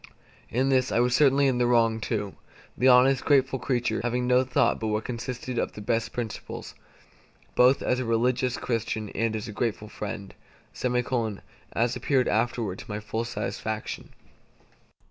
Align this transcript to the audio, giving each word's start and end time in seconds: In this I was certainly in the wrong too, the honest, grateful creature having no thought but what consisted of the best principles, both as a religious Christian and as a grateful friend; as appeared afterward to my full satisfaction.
In 0.49 0.69
this 0.69 0.91
I 0.91 0.99
was 0.99 1.15
certainly 1.15 1.45
in 1.45 1.59
the 1.59 1.67
wrong 1.67 1.99
too, 1.99 2.35
the 2.75 2.87
honest, 2.87 3.23
grateful 3.23 3.59
creature 3.59 4.01
having 4.01 4.25
no 4.25 4.43
thought 4.43 4.79
but 4.79 4.87
what 4.87 5.03
consisted 5.05 5.59
of 5.59 5.73
the 5.73 5.79
best 5.81 6.11
principles, 6.11 6.73
both 7.53 7.83
as 7.83 7.99
a 7.99 8.05
religious 8.05 8.57
Christian 8.57 9.09
and 9.09 9.35
as 9.35 9.47
a 9.47 9.51
grateful 9.53 9.89
friend; 9.89 10.33
as 10.73 11.95
appeared 11.95 12.27
afterward 12.27 12.79
to 12.79 12.89
my 12.89 12.99
full 12.99 13.25
satisfaction. 13.25 14.09